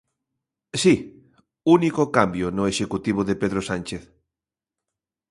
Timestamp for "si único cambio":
0.81-2.47